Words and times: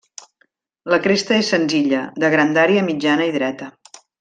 La 0.93 0.97
cresta 1.03 1.35
és 1.43 1.51
senzilla, 1.53 2.01
de 2.25 2.33
grandària 2.37 2.87
mitjana 2.91 3.29
i 3.31 3.37
dreta. 3.39 3.71